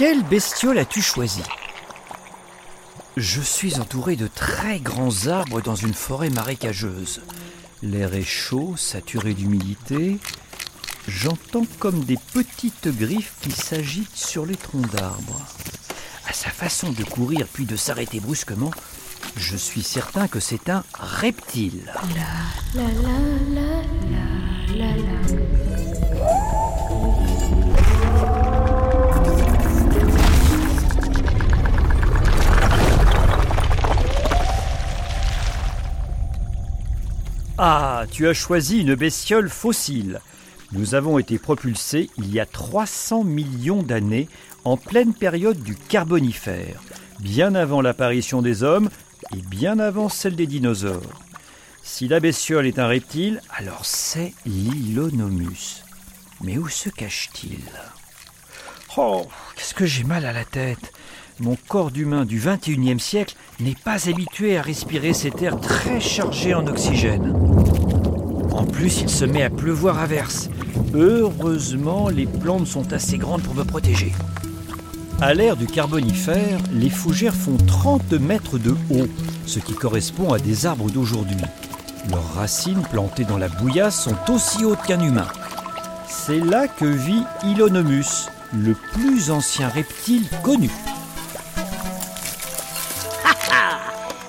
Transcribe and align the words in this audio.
Quelle 0.00 0.22
bestiole 0.22 0.78
as-tu 0.78 1.02
choisi 1.02 1.42
Je 3.18 3.42
suis 3.42 3.78
entouré 3.78 4.16
de 4.16 4.28
très 4.28 4.80
grands 4.80 5.26
arbres 5.26 5.60
dans 5.60 5.74
une 5.74 5.92
forêt 5.92 6.30
marécageuse. 6.30 7.20
L'air 7.82 8.14
est 8.14 8.22
chaud, 8.22 8.76
saturé 8.78 9.34
d'humidité. 9.34 10.16
J'entends 11.06 11.66
comme 11.78 12.02
des 12.02 12.16
petites 12.32 12.88
griffes 12.88 13.34
qui 13.42 13.50
s'agitent 13.50 14.16
sur 14.16 14.46
les 14.46 14.56
troncs 14.56 14.90
d'arbres. 14.90 15.46
À 16.26 16.32
sa 16.32 16.48
façon 16.48 16.92
de 16.92 17.04
courir 17.04 17.46
puis 17.52 17.66
de 17.66 17.76
s'arrêter 17.76 18.20
brusquement, 18.20 18.70
je 19.36 19.58
suis 19.58 19.82
certain 19.82 20.28
que 20.28 20.40
c'est 20.40 20.70
un 20.70 20.82
reptile. 20.94 21.92
Ah, 37.62 38.06
tu 38.10 38.26
as 38.26 38.32
choisi 38.32 38.80
une 38.80 38.94
bestiole 38.94 39.50
fossile. 39.50 40.22
Nous 40.72 40.94
avons 40.94 41.18
été 41.18 41.38
propulsés 41.38 42.08
il 42.16 42.32
y 42.32 42.40
a 42.40 42.46
300 42.46 43.22
millions 43.22 43.82
d'années 43.82 44.30
en 44.64 44.78
pleine 44.78 45.12
période 45.12 45.62
du 45.62 45.76
Carbonifère, 45.76 46.80
bien 47.18 47.54
avant 47.54 47.82
l'apparition 47.82 48.40
des 48.40 48.62
hommes 48.62 48.88
et 49.36 49.42
bien 49.42 49.78
avant 49.78 50.08
celle 50.08 50.36
des 50.36 50.46
dinosaures. 50.46 51.20
Si 51.82 52.08
la 52.08 52.18
bestiole 52.18 52.66
est 52.66 52.78
un 52.78 52.86
reptile, 52.86 53.42
alors 53.54 53.84
c'est 53.84 54.32
l'Ilonomus. 54.46 55.84
Mais 56.40 56.56
où 56.56 56.66
se 56.66 56.88
cache-t-il? 56.88 57.60
Oh, 58.96 59.26
qu'est-ce 59.54 59.74
que 59.74 59.84
j'ai 59.84 60.04
mal 60.04 60.24
à 60.24 60.32
la 60.32 60.46
tête? 60.46 60.94
Mon 61.40 61.56
corps 61.68 61.90
d'humain 61.90 62.26
du 62.26 62.38
21e 62.38 62.98
siècle 62.98 63.34
n'est 63.60 63.74
pas 63.74 64.10
habitué 64.10 64.58
à 64.58 64.62
respirer 64.62 65.14
cet 65.14 65.40
air 65.40 65.58
très 65.58 65.98
chargé 65.98 66.52
en 66.52 66.66
oxygène. 66.66 67.49
Plus, 68.80 69.02
il 69.02 69.10
se 69.10 69.26
met 69.26 69.42
à 69.42 69.50
pleuvoir 69.50 69.98
à 69.98 70.06
verse. 70.06 70.48
Heureusement, 70.94 72.08
les 72.08 72.24
plantes 72.24 72.66
sont 72.66 72.94
assez 72.94 73.18
grandes 73.18 73.42
pour 73.42 73.54
me 73.54 73.62
protéger. 73.62 74.10
À 75.20 75.34
l'ère 75.34 75.58
du 75.58 75.66
Carbonifère, 75.66 76.58
les 76.72 76.88
fougères 76.88 77.34
font 77.34 77.58
30 77.58 78.12
mètres 78.12 78.56
de 78.56 78.70
haut, 78.70 79.06
ce 79.44 79.58
qui 79.58 79.74
correspond 79.74 80.32
à 80.32 80.38
des 80.38 80.64
arbres 80.64 80.90
d'aujourd'hui. 80.90 81.36
Leurs 82.08 82.32
racines 82.32 82.80
plantées 82.90 83.24
dans 83.24 83.36
la 83.36 83.50
bouillasse 83.50 84.02
sont 84.04 84.16
aussi 84.32 84.64
hautes 84.64 84.80
qu'un 84.86 85.02
humain. 85.02 85.28
C'est 86.08 86.40
là 86.40 86.66
que 86.66 86.86
vit 86.86 87.24
Ilonomus, 87.44 88.30
le 88.54 88.74
plus 88.94 89.30
ancien 89.30 89.68
reptile 89.68 90.24
connu. 90.42 90.70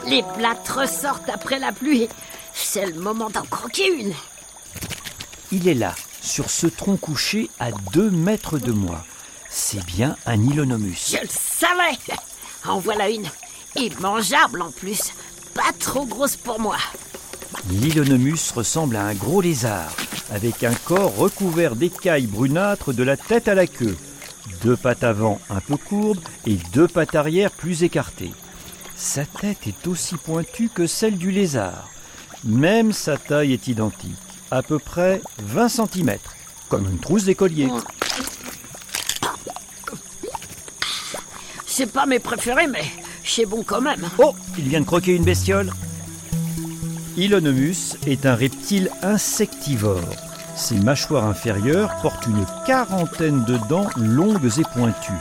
Les 0.09 0.25
blattes 0.37 0.67
ressortent 0.67 1.29
après 1.29 1.57
la 1.57 1.71
pluie. 1.71 2.09
C'est 2.53 2.85
le 2.85 2.99
moment 2.99 3.29
d'en 3.29 3.43
croquer 3.43 3.87
une. 3.97 4.13
Il 5.51 5.67
est 5.67 5.73
là, 5.73 5.93
sur 6.21 6.49
ce 6.49 6.67
tronc 6.67 6.97
couché 6.97 7.49
à 7.59 7.71
2 7.93 8.09
mètres 8.09 8.57
de 8.57 8.71
moi. 8.71 9.03
C'est 9.49 9.85
bien 9.85 10.15
un 10.25 10.41
Ilonomus. 10.41 11.11
Je 11.11 11.21
le 11.21 11.29
savais. 11.29 12.17
En 12.65 12.79
voilà 12.79 13.09
une. 13.09 13.27
Et 13.75 13.89
mangeable 13.99 14.61
en 14.61 14.71
plus. 14.71 15.11
Pas 15.53 15.73
trop 15.77 16.05
grosse 16.05 16.37
pour 16.37 16.59
moi. 16.59 16.77
L'Ilonomus 17.69 18.51
ressemble 18.55 18.95
à 18.95 19.05
un 19.05 19.13
gros 19.13 19.41
lézard, 19.41 19.91
avec 20.31 20.63
un 20.63 20.73
corps 20.73 21.15
recouvert 21.15 21.75
d'écailles 21.75 22.27
brunâtres 22.27 22.93
de 22.93 23.03
la 23.03 23.17
tête 23.17 23.47
à 23.47 23.55
la 23.55 23.67
queue. 23.67 23.97
Deux 24.63 24.77
pattes 24.77 25.03
avant 25.03 25.39
un 25.49 25.59
peu 25.59 25.77
courbes 25.77 26.19
et 26.45 26.57
deux 26.73 26.87
pattes 26.87 27.15
arrière 27.15 27.51
plus 27.51 27.83
écartées. 27.83 28.33
Sa 28.95 29.25
tête 29.25 29.67
est 29.67 29.87
aussi 29.87 30.15
pointue 30.15 30.69
que 30.69 30.87
celle 30.87 31.17
du 31.17 31.31
lézard. 31.31 31.89
Même 32.43 32.93
sa 32.93 33.17
taille 33.17 33.53
est 33.53 33.67
identique, 33.67 34.17
à 34.51 34.61
peu 34.61 34.77
près 34.77 35.21
20 35.43 35.69
cm, 35.69 36.17
comme 36.69 36.85
une 36.89 36.99
trousse 36.99 37.23
d'écolier. 37.23 37.69
C'est 41.65 41.91
pas 41.91 42.05
mes 42.05 42.19
préférés, 42.19 42.67
mais 42.67 42.83
c'est 43.23 43.45
bon 43.45 43.63
quand 43.63 43.81
même. 43.81 44.07
Oh, 44.19 44.35
il 44.57 44.67
vient 44.67 44.81
de 44.81 44.85
croquer 44.85 45.15
une 45.15 45.23
bestiole. 45.23 45.71
Ilonomus 47.17 47.95
est 48.05 48.25
un 48.25 48.35
reptile 48.35 48.89
insectivore. 49.01 50.01
Ses 50.55 50.75
mâchoires 50.75 51.25
inférieures 51.25 51.95
portent 52.01 52.27
une 52.27 52.45
quarantaine 52.65 53.43
de 53.45 53.57
dents 53.69 53.89
longues 53.97 54.51
et 54.59 54.63
pointues. 54.73 55.11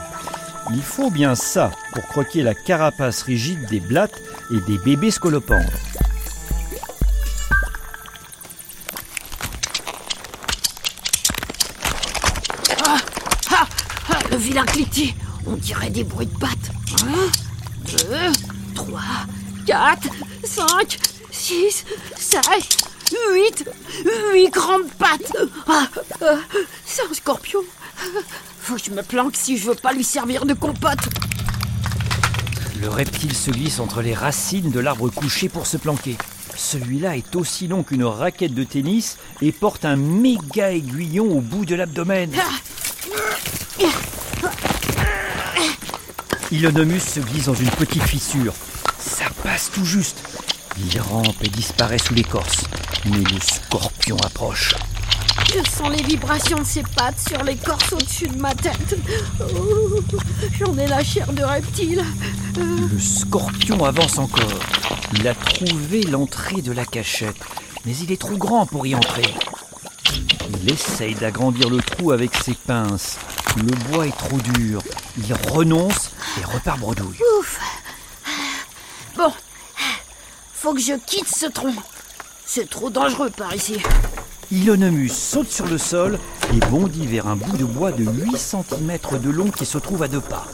Il 0.72 0.82
faut 0.82 1.10
bien 1.10 1.34
ça 1.34 1.70
pour 1.94 2.04
croquer 2.04 2.42
la 2.42 2.54
carapace 2.54 3.22
rigide 3.22 3.66
des 3.68 3.80
blattes 3.80 4.20
et 4.50 4.60
des 4.60 4.78
bébés 4.78 5.10
scolopendres. 5.10 5.72
Le 14.50 14.54
vilain 14.54 14.66
cliquetis. 14.66 15.14
On 15.46 15.54
dirait 15.54 15.90
des 15.90 16.04
bruits 16.04 16.26
de 16.26 16.38
pattes. 16.38 16.70
Un, 17.02 17.30
deux, 17.86 18.32
trois, 18.74 19.00
quatre, 19.66 20.08
cinq, 20.44 20.98
six, 21.30 21.84
sept, 22.16 22.76
huit. 23.32 23.68
Huit 24.32 24.50
grandes 24.50 24.90
pattes. 24.98 25.36
Ah, 25.68 25.86
euh, 26.22 26.36
c'est 26.84 27.02
un 27.02 27.14
scorpion. 27.14 27.60
Faut 28.60 28.74
que 28.74 28.82
je 28.84 28.90
me 28.90 29.02
planque 29.02 29.36
si 29.36 29.56
je 29.56 29.66
veux 29.66 29.74
pas 29.74 29.92
lui 29.92 30.04
servir 30.04 30.44
de 30.46 30.54
compote. 30.54 30.98
Le 32.80 32.88
reptile 32.88 33.34
se 33.34 33.50
glisse 33.50 33.78
entre 33.78 34.02
les 34.02 34.14
racines 34.14 34.70
de 34.70 34.80
l'arbre 34.80 35.10
couché 35.10 35.48
pour 35.48 35.66
se 35.66 35.76
planquer. 35.76 36.16
Celui-là 36.56 37.16
est 37.16 37.36
aussi 37.36 37.68
long 37.68 37.82
qu'une 37.82 38.04
raquette 38.04 38.54
de 38.54 38.64
tennis 38.64 39.16
et 39.42 39.52
porte 39.52 39.84
un 39.84 39.96
méga 39.96 40.72
aiguillon 40.72 41.30
au 41.30 41.40
bout 41.40 41.64
de 41.64 41.74
l'abdomen. 41.74 42.32
Ilonomus 46.52 47.00
se 47.00 47.20
glisse 47.20 47.46
dans 47.46 47.54
une 47.54 47.70
petite 47.70 48.02
fissure. 48.02 48.52
Ça 48.98 49.26
passe 49.44 49.70
tout 49.72 49.84
juste. 49.84 50.18
Il 50.78 51.00
rampe 51.00 51.36
et 51.42 51.48
disparaît 51.48 51.98
sous 51.98 52.14
l'écorce. 52.14 52.64
Mais 53.04 53.18
le 53.18 53.40
scorpion 53.40 54.16
approche. 54.24 54.74
Je 55.46 55.68
sens 55.70 55.90
les 55.90 56.02
vibrations 56.02 56.58
de 56.58 56.64
ses 56.64 56.82
pattes 56.82 57.20
sur 57.20 57.42
l'écorce 57.44 57.92
au-dessus 57.92 58.26
de 58.26 58.36
ma 58.36 58.54
tête. 58.54 58.96
Oh, 59.40 60.00
J'en 60.58 60.76
ai 60.76 60.86
la 60.86 61.04
chair 61.04 61.32
de 61.32 61.42
reptile. 61.42 62.04
Le 62.56 62.98
scorpion 62.98 63.84
avance 63.84 64.18
encore. 64.18 64.60
Il 65.14 65.26
a 65.28 65.34
trouvé 65.34 66.02
l'entrée 66.02 66.62
de 66.62 66.72
la 66.72 66.84
cachette, 66.84 67.36
mais 67.86 67.96
il 67.96 68.10
est 68.12 68.20
trop 68.20 68.36
grand 68.36 68.66
pour 68.66 68.86
y 68.86 68.94
entrer. 68.94 69.34
Il 70.62 70.72
essaye 70.72 71.14
d'agrandir 71.14 71.70
le 71.70 71.78
trou 71.78 72.10
avec 72.10 72.34
ses 72.34 72.54
pinces. 72.54 73.18
Le 73.56 73.72
bois 73.90 74.06
est 74.06 74.16
trop 74.16 74.38
dur. 74.38 74.82
Il 75.18 75.32
renonce 75.52 76.10
et 76.38 76.44
repart 76.44 76.78
bredouille. 76.78 77.18
Ouf. 77.38 77.58
Bon, 79.16 79.32
faut 80.54 80.74
que 80.74 80.80
je 80.80 80.94
quitte 81.06 81.28
ce 81.28 81.46
tronc. 81.46 81.74
C'est 82.46 82.68
trop 82.68 82.90
dangereux 82.90 83.30
par 83.30 83.54
ici. 83.54 83.78
Ilonomus 84.50 85.10
saute 85.10 85.50
sur 85.50 85.66
le 85.66 85.78
sol 85.78 86.18
et 86.52 86.58
bondit 86.66 87.06
vers 87.06 87.28
un 87.28 87.36
bout 87.36 87.56
de 87.56 87.64
bois 87.64 87.92
de 87.92 88.04
8 88.04 88.36
cm 88.36 88.98
de 89.22 89.30
long 89.30 89.50
qui 89.50 89.64
se 89.64 89.78
trouve 89.78 90.02
à 90.02 90.08
deux 90.08 90.20
pas. 90.20 90.46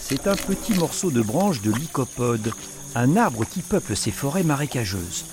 C'est 0.00 0.26
un 0.26 0.36
petit 0.36 0.74
morceau 0.74 1.10
de 1.10 1.20
branche 1.20 1.60
de 1.60 1.72
lycopode, 1.72 2.52
un 2.94 3.16
arbre 3.16 3.44
qui 3.44 3.60
peuple 3.60 3.96
ces 3.96 4.10
forêts 4.10 4.44
marécageuses. 4.44 5.24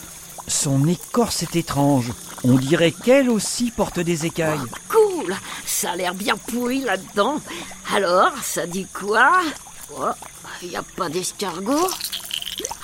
Son 0.47 0.87
écorce 0.87 1.43
est 1.43 1.55
étrange. 1.55 2.11
On 2.43 2.55
dirait 2.55 2.91
qu'elle 2.91 3.29
aussi 3.29 3.71
porte 3.71 3.99
des 3.99 4.25
écailles. 4.25 4.59
Cool, 4.89 5.33
ça 5.65 5.91
a 5.91 5.95
l'air 5.95 6.13
bien 6.13 6.35
pourri 6.35 6.81
là-dedans. 6.81 7.39
Alors, 7.93 8.31
ça 8.43 8.65
dit 8.67 8.87
quoi? 8.93 9.31
Oh, 9.97 10.09
y 10.63 10.75
a 10.75 10.83
pas 10.95 11.09
d'escargot 11.09 11.89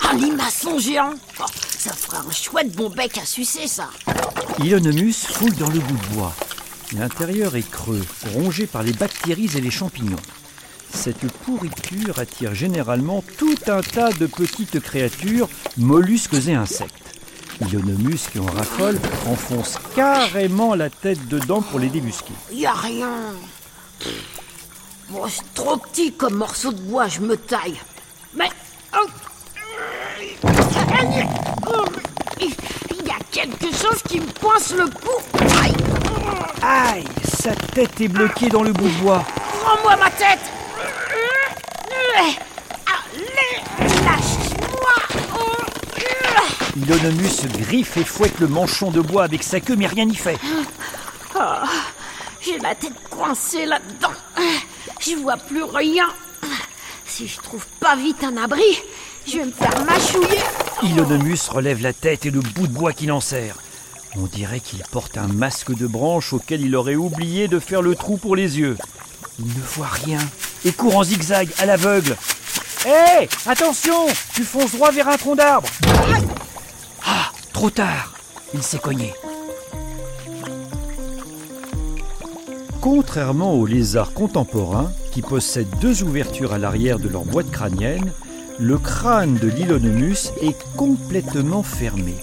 Un 0.09 0.17
limaçon 0.17 0.79
géant 0.79 1.13
Oh, 1.39 1.45
Ça 1.77 1.93
fera 1.93 2.19
un 2.27 2.31
chouette 2.31 2.75
bon 2.75 2.89
bec 2.89 3.17
à 3.17 3.25
sucer, 3.25 3.67
ça. 3.67 3.89
Ilonomus 4.59 5.13
foule 5.13 5.55
dans 5.55 5.69
le 5.69 5.79
bout 5.79 5.97
de 5.97 6.13
bois. 6.15 6.33
L'intérieur 6.93 7.55
est 7.55 7.69
creux, 7.69 8.05
rongé 8.33 8.67
par 8.67 8.83
les 8.83 8.93
bactéries 8.93 9.49
et 9.55 9.61
les 9.61 9.71
champignons. 9.71 10.15
Cette 10.93 11.31
pourriture 11.43 12.17
attire 12.19 12.55
généralement 12.55 13.23
tout 13.37 13.55
un 13.67 13.81
tas 13.81 14.11
de 14.11 14.25
petites 14.25 14.79
créatures, 14.79 15.47
mollusques 15.77 16.33
et 16.47 16.55
insectes. 16.55 16.93
Ilonomus, 17.61 18.27
qui 18.31 18.39
en 18.39 18.45
raffole, 18.45 18.99
enfonce 19.27 19.77
carrément 19.95 20.75
la 20.75 20.89
tête 20.89 21.27
dedans 21.27 21.61
pour 21.61 21.79
les 21.79 21.89
débusquer. 21.89 22.33
Y 22.51 22.65
a 22.65 22.73
rien. 22.73 23.33
C'est 25.27 25.53
trop 25.55 25.77
petit 25.77 26.13
comme 26.13 26.35
morceau 26.35 26.71
de 26.71 26.81
bois, 26.81 27.07
je 27.07 27.19
me 27.21 27.35
taille. 27.35 27.79
Mais. 28.35 28.49
Oh. 28.95 29.07
Il 32.39 33.07
y 33.07 33.09
a 33.09 33.17
quelque 33.31 33.75
chose 33.75 34.03
qui 34.07 34.19
me 34.19 34.27
poince 34.27 34.71
le 34.71 34.85
cou. 34.85 35.21
Aïe. 36.61 37.05
Sa 37.23 37.55
tête 37.55 38.01
est 38.01 38.07
bloquée 38.07 38.49
dans 38.49 38.63
le 38.63 38.71
bout 38.71 38.87
de 38.87 39.01
bois. 39.01 39.23
Prends-moi 39.63 39.95
ma 39.95 40.11
tête. 40.11 40.39
Allez, 42.17 42.37
lâche-moi. 43.79 44.95
L'onomus 46.87 47.47
griffe 47.47 47.97
et 47.97 48.03
fouette 48.03 48.39
le 48.39 48.47
manchon 48.47 48.91
de 48.91 49.01
bois 49.01 49.23
avec 49.23 49.43
sa 49.43 49.59
queue, 49.59 49.75
mais 49.75 49.87
rien 49.87 50.05
n'y 50.05 50.15
fait. 50.15 50.37
Ah, 51.35 51.63
j'ai 52.41 52.59
la 52.59 52.75
tête 52.75 52.93
coincée 53.09 53.65
là-dedans. 53.65 54.13
Je 54.99 55.15
vois 55.15 55.37
plus 55.37 55.63
rien. 55.63 56.07
Si 57.05 57.27
je 57.27 57.39
trouve 57.39 57.65
pas 57.79 57.95
vite 57.95 58.23
un 58.23 58.37
abri, 58.37 58.81
je 59.25 59.37
vais 59.37 59.45
me 59.45 59.51
faire 59.51 59.83
mâchouiller. 59.85 60.39
Ilonomus 60.83 61.49
relève 61.49 61.81
la 61.81 61.93
tête 61.93 62.25
et 62.25 62.31
le 62.31 62.41
bout 62.41 62.67
de 62.67 62.73
bois 62.73 62.93
qui 62.93 63.09
serre. 63.21 63.55
On 64.15 64.25
dirait 64.25 64.59
qu'il 64.59 64.81
porte 64.91 65.17
un 65.17 65.27
masque 65.27 65.73
de 65.75 65.87
branche 65.87 66.33
auquel 66.33 66.61
il 66.61 66.75
aurait 66.75 66.95
oublié 66.95 67.47
de 67.47 67.59
faire 67.59 67.81
le 67.81 67.95
trou 67.95 68.17
pour 68.17 68.35
les 68.35 68.59
yeux. 68.59 68.77
Il 69.39 69.45
ne 69.45 69.63
voit 69.75 69.87
rien 69.87 70.19
et 70.65 70.71
court 70.71 70.97
en 70.97 71.03
zigzag 71.03 71.49
à 71.59 71.65
l'aveugle. 71.65 72.17
Hé 72.85 73.29
Attention 73.45 74.07
Tu 74.33 74.43
fonces 74.43 74.71
droit 74.71 74.91
vers 74.91 75.07
un 75.07 75.17
tronc 75.17 75.35
d'arbre 75.35 75.67
Ah 77.05 77.31
Trop 77.53 77.69
tard 77.69 78.13
Il 78.53 78.63
s'est 78.63 78.79
cogné. 78.79 79.13
Contrairement 82.81 83.55
aux 83.55 83.65
lézards 83.65 84.13
contemporains, 84.13 84.91
qui 85.11 85.21
possèdent 85.21 85.77
deux 85.79 86.03
ouvertures 86.03 86.53
à 86.53 86.57
l'arrière 86.57 86.97
de 86.97 87.09
leur 87.09 87.25
boîte 87.25 87.51
crânienne, 87.51 88.13
le 88.57 88.77
crâne 88.77 89.35
de 89.35 89.47
l'Ilonomus 89.47 90.31
est 90.41 90.57
complètement 90.77 91.61
fermé. 91.61 92.15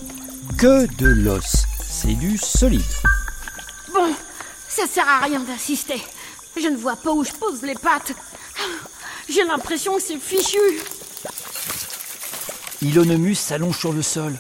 Que 0.56 0.86
de 0.96 1.06
l'os, 1.06 1.66
c'est 1.86 2.14
du 2.14 2.38
solide. 2.38 2.82
Bon, 3.92 4.14
ça 4.68 4.86
sert 4.86 5.08
à 5.08 5.20
rien 5.20 5.40
d'insister. 5.40 6.00
Je 6.56 6.68
ne 6.68 6.76
vois 6.76 6.96
pas 6.96 7.12
où 7.12 7.22
je 7.22 7.32
pose 7.32 7.62
les 7.62 7.74
pattes. 7.74 8.12
J'ai 9.28 9.44
l'impression 9.44 9.96
que 9.96 10.02
c'est 10.02 10.18
fichu. 10.18 10.58
Ilonomus 12.80 13.34
s'allonge 13.34 13.78
sur 13.78 13.92
le 13.92 14.02
sol. 14.02 14.34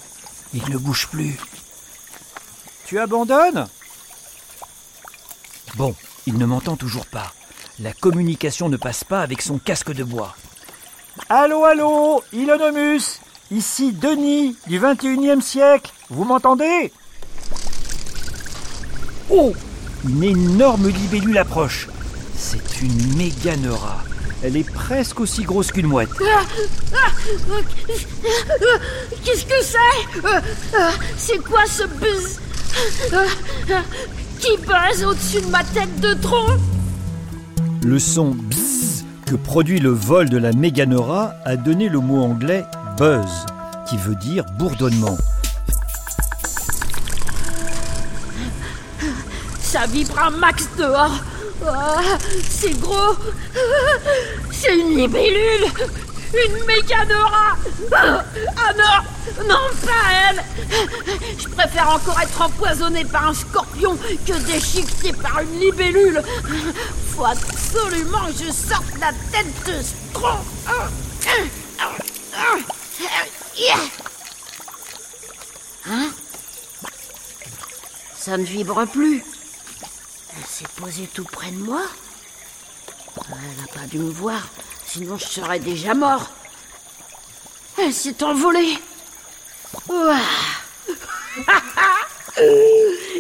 Il 0.54 0.62
ne 0.70 0.78
bouge 0.78 1.08
plus. 1.08 1.36
Tu 2.86 2.98
abandonnes? 2.98 3.66
Bon, 5.74 5.94
il 6.26 6.38
ne 6.38 6.46
m'entend 6.46 6.76
toujours 6.76 7.06
pas. 7.06 7.32
La 7.80 7.92
communication 7.92 8.68
ne 8.68 8.76
passe 8.76 9.04
pas 9.04 9.20
avec 9.20 9.42
son 9.42 9.58
casque 9.58 9.92
de 9.92 10.04
bois. 10.04 10.34
Allô, 11.28 11.64
allô, 11.64 12.22
Ilonomus 12.32 13.20
Ici 13.50 13.92
Denis, 13.92 14.56
du 14.66 14.80
21e 14.80 15.40
siècle. 15.40 15.92
Vous 16.10 16.24
m'entendez? 16.24 16.92
Oh 19.30 19.52
Une 20.08 20.24
énorme 20.24 20.88
libellule 20.88 21.38
approche. 21.38 21.88
C'est 22.36 22.80
une 22.82 23.16
méganeura. 23.16 24.02
Elle 24.42 24.56
est 24.56 24.68
presque 24.70 25.20
aussi 25.20 25.44
grosse 25.44 25.70
qu'une 25.70 25.86
mouette. 25.86 26.10
Qu'est-ce 29.24 29.44
que 29.46 29.62
c'est? 29.62 30.24
Euh, 30.24 30.40
euh, 30.74 30.90
C'est 31.16 31.38
quoi 31.38 31.64
ce 31.66 31.84
buzz? 31.84 32.40
Euh, 33.12 33.26
Qui 34.40 34.56
buzz 34.58 35.04
au-dessus 35.04 35.40
de 35.40 35.50
ma 35.50 35.64
tête 35.64 36.00
de 36.00 36.14
tronc 36.14 36.58
Le 37.82 37.98
son 37.98 38.30
bzzz 38.30 39.04
que 39.26 39.34
produit 39.34 39.80
le 39.80 39.90
vol 39.90 40.28
de 40.28 40.38
la 40.38 40.52
méganora 40.52 41.34
a 41.44 41.56
donné 41.56 41.88
le 41.88 41.98
mot 41.98 42.22
anglais 42.22 42.64
buzz, 42.96 43.44
qui 43.88 43.96
veut 43.96 44.14
dire 44.14 44.44
bourdonnement. 44.58 45.18
Ça 49.60 49.86
vibre 49.86 50.18
un 50.18 50.30
max 50.30 50.68
dehors. 50.78 51.20
Ah, 51.66 52.00
c'est 52.48 52.78
gros. 52.78 53.16
C'est 54.52 54.78
une 54.78 54.96
libellule. 54.96 55.66
Une 56.44 56.64
méganora. 56.64 57.56
Ah 57.92 58.72
non, 58.76 59.48
non 59.48 59.70
pas 59.84 60.06
elle. 60.28 60.44
Je 61.38 61.48
préfère 61.48 61.90
encore 61.90 62.20
être 62.20 62.42
empoisonné 62.42 63.04
par 63.04 63.28
un 63.28 63.34
scorpion 63.34 63.96
que 64.26 64.32
déchiqueté 64.44 65.12
par 65.14 65.40
une 65.40 65.58
libellule. 65.60 66.22
Faut 67.14 67.24
absolument 67.24 68.26
que 68.26 68.44
je 68.44 68.52
sorte 68.52 68.98
la 69.00 69.12
tête 69.32 69.64
de 69.66 69.82
ce 69.82 69.94
tronc. 70.12 70.44
Hein? 70.68 70.90
Ça 78.18 78.36
ne 78.36 78.44
vibre 78.44 78.86
plus. 78.86 79.24
Elle 80.36 80.46
s'est 80.46 80.68
posée 80.76 81.08
tout 81.14 81.24
près 81.24 81.50
de 81.50 81.58
moi. 81.58 81.82
Elle 83.28 83.60
n'a 83.60 83.68
pas 83.72 83.86
dû 83.86 83.98
me 83.98 84.10
voir, 84.10 84.42
sinon 84.96 85.18
je 85.18 85.26
serais 85.26 85.58
déjà 85.58 85.92
mort. 85.94 86.30
Elle 87.78 87.92
s'est 87.92 88.22
envolée. 88.24 88.78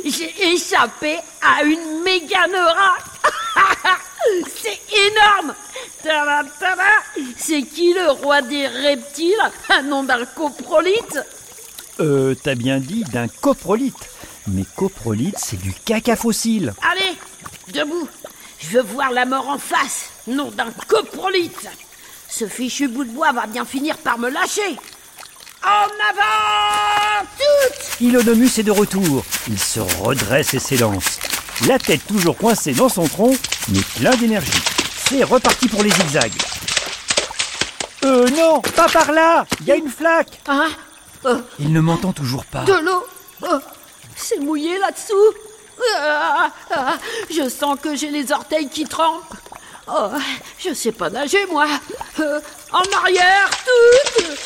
J'ai 0.04 0.52
échappé 0.52 1.18
à 1.42 1.62
une 1.64 2.02
méganora. 2.02 2.96
C'est 4.56 4.80
énorme. 5.08 5.54
C'est 7.36 7.62
qui 7.62 7.92
le 7.92 8.10
roi 8.10 8.42
des 8.42 8.66
reptiles 8.66 9.34
Un 9.68 9.82
nom 9.82 10.02
d'un 10.02 10.24
coprolite? 10.24 11.18
Euh, 12.00 12.34
t'as 12.42 12.54
bien 12.54 12.78
dit 12.80 13.04
d'un 13.04 13.28
coprolite. 13.28 14.08
Mais 14.48 14.64
coprolite, 14.76 15.38
c'est 15.38 15.60
du 15.60 15.72
caca 15.72 16.16
fossile. 16.16 16.74
Allez, 16.82 17.16
debout. 17.72 18.08
Je 18.60 18.68
veux 18.78 18.82
voir 18.82 19.10
la 19.12 19.24
mort 19.26 19.48
en 19.48 19.58
face, 19.58 20.10
nom 20.26 20.50
d'un 20.50 20.70
coprolite. 20.88 21.68
Ce 22.28 22.46
fichu 22.46 22.88
bout 22.88 23.04
de 23.04 23.10
bois 23.10 23.32
va 23.32 23.46
bien 23.46 23.64
finir 23.64 23.96
par 23.98 24.18
me 24.18 24.28
lâcher. 24.28 24.76
En 25.64 25.88
avant 26.10 27.26
toutes 27.38 28.00
Ilonomus 28.00 28.50
est 28.58 28.62
de 28.62 28.70
retour. 28.70 29.24
Il 29.48 29.58
se 29.58 29.80
redresse 29.80 30.54
et 30.54 30.58
s'élance. 30.58 31.18
La 31.66 31.78
tête 31.78 32.06
toujours 32.06 32.36
coincée 32.36 32.72
dans 32.72 32.88
son 32.88 33.06
tronc, 33.08 33.34
mais 33.70 33.80
plein 33.98 34.14
d'énergie. 34.16 34.50
C'est 35.08 35.22
reparti 35.24 35.68
pour 35.68 35.82
les 35.82 35.90
zigzags. 35.90 36.32
Euh, 38.04 38.28
non, 38.30 38.60
pas 38.60 38.88
par 38.88 39.10
là 39.12 39.46
Il 39.60 39.66
y 39.66 39.72
a 39.72 39.76
une 39.76 39.88
flaque 39.88 40.40
Hein 40.46 40.68
Euh, 41.24 41.38
Il 41.58 41.72
ne 41.72 41.80
m'entend 41.80 42.12
toujours 42.12 42.44
pas. 42.44 42.64
De 42.64 42.74
l'eau 42.74 43.04
Euh, 43.44 43.58
C'est 44.16 44.38
mouillé 44.38 44.78
là-dessous 44.78 45.34
Ah, 45.98 46.50
ah, 46.70 46.94
Je 47.30 47.48
sens 47.48 47.78
que 47.80 47.94
j'ai 47.96 48.10
les 48.10 48.32
orteils 48.32 48.68
qui 48.68 48.84
trempent. 48.84 49.34
Oh, 49.88 50.08
je 50.58 50.74
sais 50.74 50.92
pas 50.92 51.10
nager, 51.10 51.46
moi. 51.50 51.66
Euh, 52.18 52.40
en 52.72 52.82
arrière, 52.98 53.48
toutes 53.64 54.38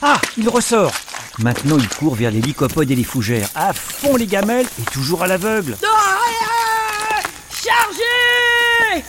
Ah, 0.00 0.16
il 0.38 0.48
ressort 0.48 0.92
Maintenant, 1.38 1.76
il 1.78 1.88
court 1.88 2.14
vers 2.14 2.30
les 2.30 2.40
lycopodes 2.40 2.90
et 2.90 2.94
les 2.94 3.04
fougères, 3.04 3.48
à 3.56 3.72
fond 3.72 4.14
les 4.16 4.26
gamelles 4.26 4.68
et 4.80 4.84
toujours 4.92 5.22
à 5.24 5.26
l'aveugle. 5.26 5.76
Ah, 5.84 7.20
Chargez 7.50 9.04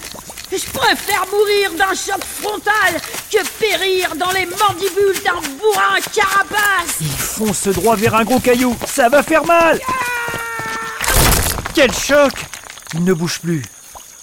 Je 0.52 0.70
préfère 0.72 1.26
mourir 1.32 1.72
d'un 1.78 1.94
choc 1.94 2.24
frontal 2.42 3.00
que 3.32 3.48
périr 3.60 4.16
dans 4.16 4.32
les 4.32 4.46
mandibules 4.46 5.24
d'un 5.24 5.40
bourrin 5.60 6.00
carapace 6.14 6.96
Il 7.00 7.08
fonce 7.10 7.68
droit 7.68 7.96
vers 7.96 8.16
un 8.16 8.24
gros 8.24 8.40
caillou. 8.40 8.76
Ça 8.88 9.08
va 9.08 9.22
faire 9.22 9.46
mal 9.46 9.80
Quel 11.76 11.94
choc 11.94 12.32
Il 12.94 13.04
ne 13.04 13.14
bouge 13.14 13.42
plus. 13.42 13.62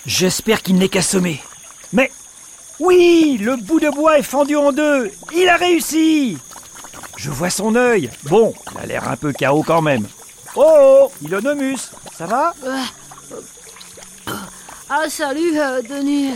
J'espère 0.06 0.62
qu'il 0.62 0.76
n'est 0.76 0.88
qu'assommé. 0.88 1.42
Mais 1.92 2.10
oui, 2.80 3.36
le 3.38 3.56
bout 3.56 3.78
de 3.78 3.90
bois 3.90 4.18
est 4.18 4.22
fendu 4.22 4.56
en 4.56 4.72
deux. 4.72 5.12
Il 5.34 5.48
a 5.50 5.56
réussi 5.56 6.38
Je 7.16 7.30
vois 7.30 7.50
son 7.50 7.76
œil. 7.76 8.08
Bon, 8.24 8.54
il 8.74 8.80
a 8.80 8.86
l'air 8.86 9.08
un 9.08 9.16
peu 9.16 9.32
chaos 9.32 9.62
quand 9.62 9.82
même. 9.82 10.08
Oh, 10.56 10.64
oh 10.66 11.12
Ilonomus, 11.22 11.90
ça 12.16 12.24
va? 12.24 12.54
Ah, 14.88 15.08
salut, 15.10 15.58
euh, 15.58 15.82
Denis. 15.82 16.32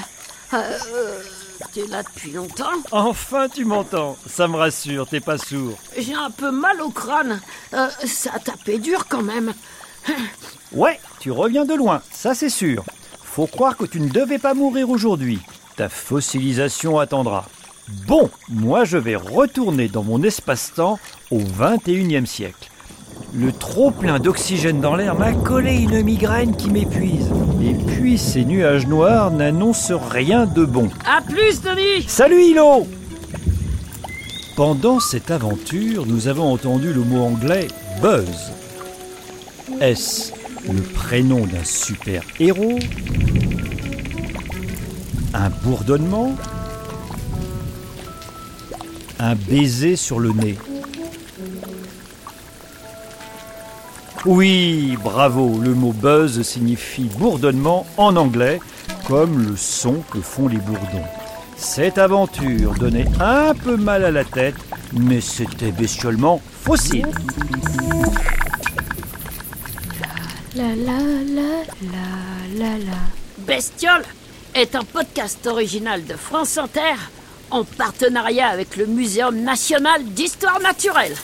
Euh, 0.53 0.79
euh, 0.95 1.21
T'es 1.73 1.87
là 1.87 2.03
depuis 2.03 2.33
longtemps? 2.33 2.71
Enfin, 2.93 3.49
tu 3.49 3.65
m'entends. 3.65 4.17
Ça 4.29 4.49
me 4.49 4.57
rassure, 4.57 5.07
t'es 5.09 5.21
pas 5.21 5.39
sourd. 5.39 5.79
J'ai 5.97 6.15
un 6.15 6.31
peu 6.31 6.51
mal 6.51 6.81
au 6.83 6.91
crâne. 6.91 7.41
Euh, 7.73 7.89
ça 8.05 8.33
a 8.35 8.39
tapé 8.39 8.79
dur 8.79 9.07
quand 9.09 9.23
même. 9.23 9.55
Ouais, 10.73 10.99
tu 11.21 11.31
reviens 11.31 11.65
de 11.65 11.75
loin, 11.75 12.03
ça 12.13 12.35
c'est 12.35 12.51
sûr. 12.51 12.85
Faut 13.23 13.47
croire 13.47 13.77
que 13.77 13.85
tu 13.85 14.01
ne 14.01 14.09
devais 14.09 14.39
pas 14.39 14.53
mourir 14.53 14.91
aujourd'hui. 14.91 15.39
Ta 15.77 15.89
fossilisation 15.89 16.99
attendra. 16.99 17.47
Bon, 18.07 18.31
moi 18.49 18.85
je 18.85 18.99
vais 18.99 19.15
retourner 19.17 19.89
dans 19.89 20.03
mon 20.03 20.23
espace-temps 20.23 20.99
au 21.31 21.39
21e 21.39 22.27
siècle. 22.27 22.69
Le 23.33 23.53
trop 23.53 23.91
plein 23.91 24.19
d'oxygène 24.19 24.81
dans 24.81 24.97
l'air 24.97 25.15
m'a 25.15 25.33
collé 25.33 25.77
une 25.77 26.03
migraine 26.03 26.57
qui 26.57 26.69
m'épuise. 26.71 27.31
Et 27.63 27.75
puis 27.75 28.19
ces 28.19 28.45
nuages 28.45 28.87
noirs 28.87 29.31
n'annoncent 29.31 29.99
rien 30.11 30.47
de 30.47 30.65
bon. 30.65 30.91
À 31.07 31.23
plus, 31.23 31.63
Denis 31.63 32.05
Salut 32.09 32.43
Hilo 32.43 32.87
Pendant 34.57 35.01
cette 35.01 35.31
aventure, 35.31 36.07
nous 36.07 36.29
avons 36.29 36.53
entendu 36.53 36.93
le 36.93 37.03
mot 37.03 37.23
anglais 37.25 37.69
buzz. 38.03 38.53
Est-ce 39.81 40.33
le 40.73 40.81
prénom 40.81 41.47
d'un 41.47 41.65
super-héros 41.65 42.79
Un 45.35 45.51
bourdonnement 45.63 46.35
Un 49.19 49.35
baiser 49.35 49.97
sur 49.97 50.19
le 50.19 50.33
nez 50.33 50.57
Oui, 54.25 54.97
bravo, 55.05 55.61
le 55.63 55.75
mot 55.75 55.93
buzz 55.93 56.41
signifie 56.43 57.11
bourdonnement 57.19 57.87
en 57.99 58.17
anglais, 58.17 58.61
comme 59.07 59.47
le 59.47 59.57
son 59.57 60.03
que 60.11 60.21
font 60.21 60.49
les 60.49 60.57
bourdons. 60.57 61.05
Cette 61.57 61.99
aventure 61.99 62.73
donnait 62.75 63.07
un 63.21 63.55
peu 63.55 63.77
mal 63.77 64.05
à 64.05 64.11
la 64.11 64.25
tête, 64.25 64.57
mais 64.95 65.21
c'était 65.21 65.71
bestiolement 65.71 66.41
fossile. 66.63 67.07
La 70.57 70.75
la 70.75 70.99
la 71.39 71.65
la 71.83 72.59
la 72.59 72.79
la. 72.79 72.99
Bestiole 73.47 74.05
est 74.55 74.75
un 74.75 74.85
podcast 74.85 75.47
original 75.47 76.03
de 76.07 76.15
France 76.15 76.57
Inter 76.57 76.95
en 77.51 77.63
partenariat 77.63 78.49
avec 78.49 78.77
le 78.77 78.87
Muséum 78.87 79.37
national 79.37 80.03
d'histoire 80.03 80.59
naturelle. 80.61 81.15